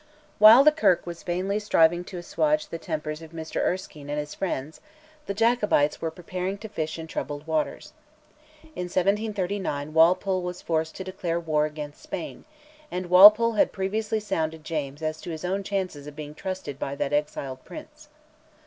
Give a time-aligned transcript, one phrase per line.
[0.39, 4.33] While the Kirk was vainly striving to assuage the tempers of Mr Erskine and his
[4.33, 4.81] friends,
[5.27, 7.93] the Jacobites were preparing to fish in troubled waters.
[8.73, 12.45] In 1739 Walpole was forced to declare war against Spain,
[12.89, 16.95] and Walpole had previously sounded James as to his own chances of being trusted by
[16.95, 18.09] that exiled prince.